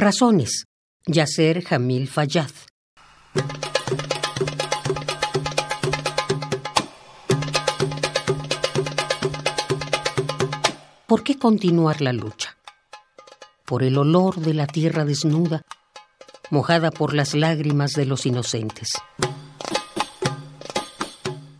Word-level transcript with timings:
Razones. 0.00 0.64
Yasser 1.06 1.62
Jamil 1.62 2.08
Fayad. 2.08 2.48
¿Por 11.06 11.22
qué 11.22 11.38
continuar 11.38 12.00
la 12.00 12.14
lucha? 12.14 12.56
Por 13.66 13.82
el 13.82 13.98
olor 13.98 14.36
de 14.36 14.54
la 14.54 14.66
tierra 14.66 15.04
desnuda, 15.04 15.60
mojada 16.50 16.90
por 16.90 17.12
las 17.12 17.34
lágrimas 17.34 17.92
de 17.92 18.06
los 18.06 18.24
inocentes. 18.24 18.88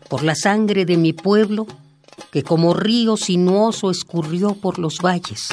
Por 0.08 0.24
la 0.24 0.34
sangre 0.34 0.86
de 0.86 0.96
mi 0.96 1.12
pueblo, 1.12 1.66
que 2.32 2.42
como 2.42 2.72
río 2.72 3.18
sinuoso 3.18 3.90
escurrió 3.90 4.54
por 4.54 4.78
los 4.78 5.02
valles. 5.02 5.48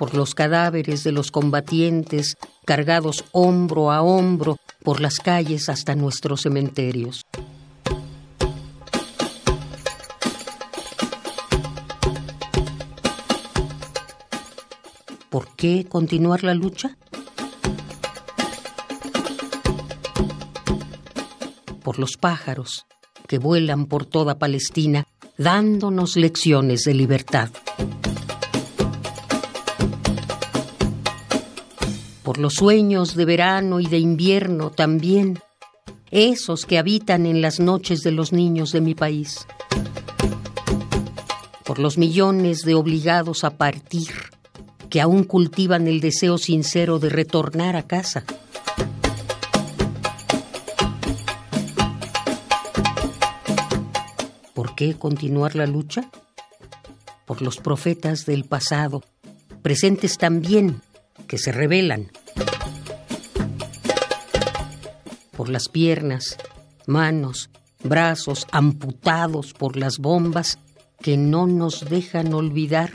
Por 0.00 0.14
los 0.14 0.34
cadáveres 0.34 1.04
de 1.04 1.12
los 1.12 1.30
combatientes 1.30 2.38
cargados 2.64 3.22
hombro 3.32 3.92
a 3.92 4.00
hombro 4.00 4.56
por 4.82 4.98
las 4.98 5.18
calles 5.18 5.68
hasta 5.68 5.94
nuestros 5.94 6.40
cementerios. 6.40 7.26
¿Por 15.28 15.54
qué 15.54 15.84
continuar 15.86 16.44
la 16.44 16.54
lucha? 16.54 16.96
Por 21.82 21.98
los 21.98 22.12
pájaros 22.18 22.86
que 23.28 23.36
vuelan 23.36 23.84
por 23.84 24.06
toda 24.06 24.38
Palestina 24.38 25.06
dándonos 25.36 26.16
lecciones 26.16 26.84
de 26.84 26.94
libertad. 26.94 27.50
Por 32.30 32.38
los 32.38 32.54
sueños 32.54 33.16
de 33.16 33.24
verano 33.24 33.80
y 33.80 33.86
de 33.86 33.98
invierno 33.98 34.70
también, 34.70 35.40
esos 36.12 36.64
que 36.64 36.78
habitan 36.78 37.26
en 37.26 37.42
las 37.42 37.58
noches 37.58 38.04
de 38.04 38.12
los 38.12 38.32
niños 38.32 38.70
de 38.70 38.80
mi 38.80 38.94
país. 38.94 39.48
Por 41.64 41.80
los 41.80 41.98
millones 41.98 42.62
de 42.62 42.76
obligados 42.76 43.42
a 43.42 43.56
partir 43.56 44.12
que 44.90 45.00
aún 45.00 45.24
cultivan 45.24 45.88
el 45.88 46.00
deseo 46.00 46.38
sincero 46.38 47.00
de 47.00 47.08
retornar 47.08 47.74
a 47.74 47.88
casa. 47.88 48.22
¿Por 54.54 54.76
qué 54.76 54.94
continuar 54.94 55.56
la 55.56 55.66
lucha? 55.66 56.08
Por 57.26 57.42
los 57.42 57.56
profetas 57.56 58.24
del 58.24 58.44
pasado, 58.44 59.02
presentes 59.62 60.16
también, 60.16 60.80
que 61.26 61.38
se 61.38 61.50
rebelan. 61.50 62.12
Por 65.40 65.48
las 65.48 65.70
piernas, 65.70 66.36
manos, 66.86 67.48
brazos 67.82 68.46
amputados 68.52 69.54
por 69.54 69.78
las 69.78 69.96
bombas 69.96 70.58
que 71.00 71.16
no 71.16 71.46
nos 71.46 71.88
dejan 71.88 72.34
olvidar 72.34 72.92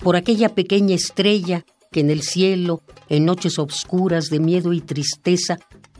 por 0.00 0.16
aquella 0.16 0.56
pequeña 0.56 0.96
estrella 0.96 1.64
que 1.92 2.00
en 2.00 2.10
el 2.10 2.22
cielo, 2.22 2.82
en 3.08 3.26
noches 3.26 3.60
obscuras 3.60 4.28
de 4.28 4.40
miedo 4.40 4.72
y 4.72 4.80
tristeza, 4.80 5.56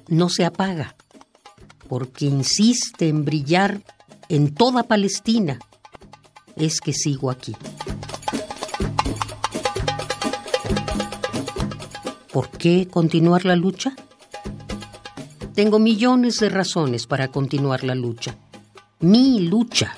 no 0.08 0.28
se 0.28 0.44
apaga, 0.44 0.96
porque 1.88 2.24
insiste 2.24 3.06
en 3.06 3.24
brillar 3.24 3.82
en 4.28 4.52
toda 4.52 4.82
Palestina, 4.82 5.60
es 6.56 6.80
que 6.80 6.92
sigo 6.92 7.30
aquí. 7.30 7.54
¿Por 12.36 12.50
qué 12.50 12.86
continuar 12.86 13.46
la 13.46 13.56
lucha? 13.56 13.94
Tengo 15.54 15.78
millones 15.78 16.38
de 16.38 16.50
razones 16.50 17.06
para 17.06 17.28
continuar 17.28 17.82
la 17.82 17.94
lucha. 17.94 18.36
Mi 19.00 19.40
lucha. 19.40 19.96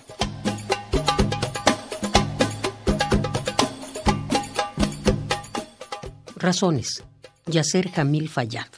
Razones. 6.36 7.02
Yasser 7.46 7.90
Jamil 7.90 8.28
Fayad. 8.28 8.68